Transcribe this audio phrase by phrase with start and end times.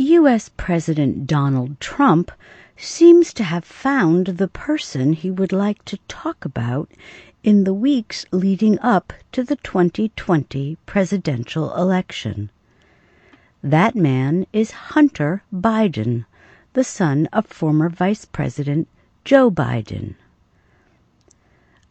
[0.00, 0.48] U.S.
[0.56, 2.30] President Donald Trump
[2.76, 6.88] seems to have found the person he would like to talk about
[7.42, 12.48] in the weeks leading up to the 2020 presidential election.
[13.60, 16.26] That man is Hunter Biden,
[16.74, 18.86] the son of former Vice President
[19.24, 20.14] Joe Biden.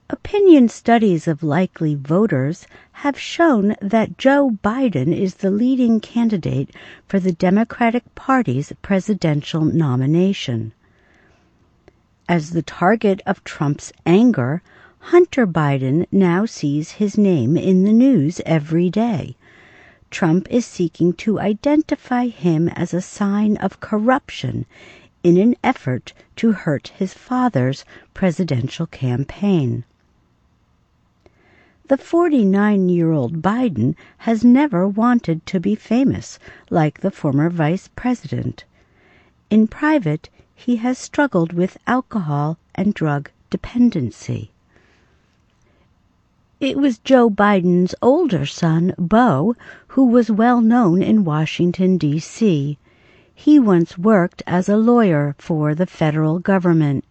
[0.09, 6.69] Opinion studies of likely voters have shown that Joe Biden is the leading candidate
[7.05, 10.73] for the Democratic Party's presidential nomination.
[12.29, 14.61] As the target of Trump's anger,
[14.99, 19.35] Hunter Biden now sees his name in the news every day.
[20.09, 24.65] Trump is seeking to identify him as a sign of corruption
[25.23, 29.83] in an effort to hurt his father's presidential campaign.
[31.89, 36.37] The 49 year old Biden has never wanted to be famous
[36.69, 38.65] like the former vice president.
[39.49, 44.51] In private, he has struggled with alcohol and drug dependency.
[46.59, 49.55] It was Joe Biden's older son, Beau,
[49.87, 52.77] who was well known in Washington, D.C.
[53.33, 57.05] He once worked as a lawyer for the federal government.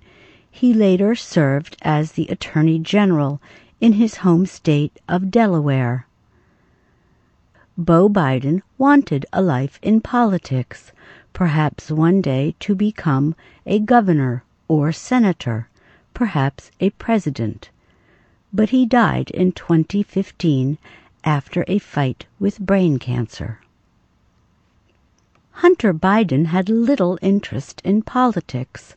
[0.50, 3.40] He later served as the Attorney General
[3.80, 6.06] in his home state of Delaware.
[7.76, 10.92] Beau Biden wanted a life in politics,
[11.32, 13.34] perhaps one day to become
[13.66, 15.68] a governor or senator,
[16.14, 17.68] perhaps a president.
[18.52, 20.78] But he died in 2015
[21.24, 23.60] after a fight with brain cancer.
[25.60, 28.94] Hunter Biden had little interest in politics.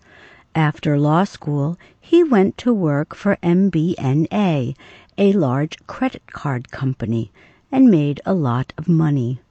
[0.56, 4.76] After law school, he went to work for MBNA,
[5.18, 7.32] a large credit card company,
[7.72, 9.42] and made a lot of money.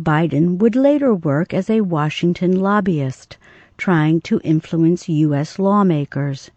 [0.00, 3.36] Biden would later work as a Washington lobbyist,
[3.76, 5.58] trying to influence U.S.
[5.58, 6.50] lawmakers.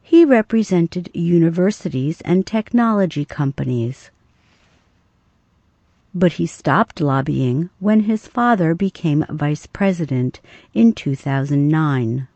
[0.00, 4.10] He represented universities and technology companies.
[6.14, 10.40] But he stopped lobbying when his father became vice president
[10.72, 12.26] in 2009.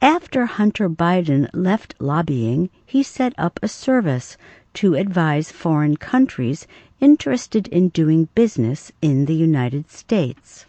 [0.00, 4.36] After Hunter Biden left lobbying, he set up a service
[4.74, 6.66] to advise foreign countries
[6.98, 10.64] interested in doing business in the United States.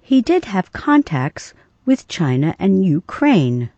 [0.00, 1.52] He did have contacts
[1.84, 3.68] with China and Ukraine.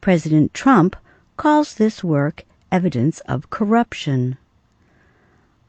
[0.00, 0.96] President Trump
[1.36, 4.38] calls this work evidence of corruption.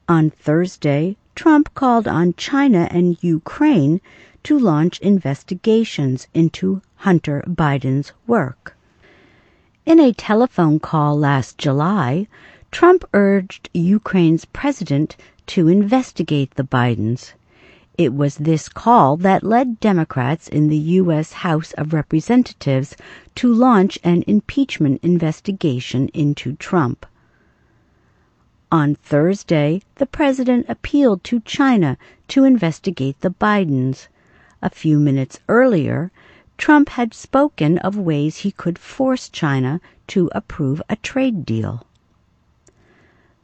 [0.08, 4.02] On Thursday, Trump called on China and Ukraine
[4.44, 8.78] to launch investigations into Hunter Biden's work.
[9.84, 12.28] In a telephone call last July,
[12.70, 15.16] Trump urged Ukraine's president
[15.48, 17.34] to investigate the Bidens.
[17.98, 21.34] It was this call that led Democrats in the U.S.
[21.34, 22.96] House of Representatives
[23.34, 27.08] to launch an impeachment investigation into Trump.
[28.76, 31.98] On Thursday, the president appealed to China
[32.28, 34.10] to investigate the Bidens.
[34.62, 36.12] A few minutes earlier,
[36.58, 41.88] Trump had spoken of ways he could force China to approve a trade deal.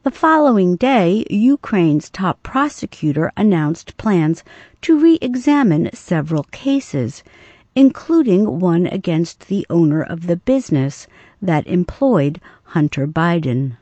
[0.02, 4.44] The following day, Ukraine's top prosecutor announced plans
[4.82, 7.22] to re examine several cases,
[7.74, 11.06] including one against the owner of the business
[11.40, 12.38] that employed
[12.76, 13.78] Hunter Biden.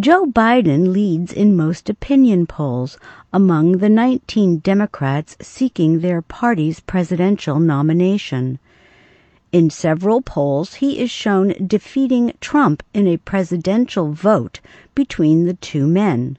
[0.00, 2.98] Joe Biden leads in most opinion polls
[3.32, 8.58] among the 19 Democrats seeking their party's presidential nomination.
[9.52, 14.58] In several polls, he is shown defeating Trump in a presidential vote
[14.96, 16.38] between the two men.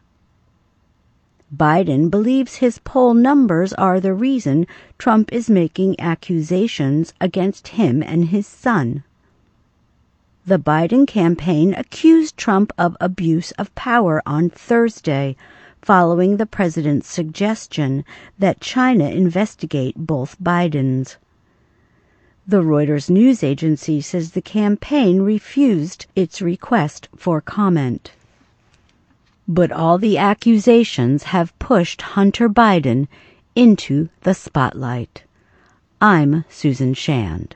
[1.55, 4.67] Biden believes his poll numbers are the reason
[4.97, 9.05] Trump is making accusations against him and his son.
[10.47, 15.35] The Biden campaign accused Trump of abuse of power on Thursday,
[15.81, 18.05] following the president's suggestion
[18.37, 21.15] that China investigate both Bidens.
[22.45, 28.11] The Reuters news agency says the campaign refused its request for comment.
[29.47, 33.07] But all the accusations have pushed Hunter Biden
[33.55, 35.23] into the spotlight.
[35.99, 37.55] I'm Susan Shand.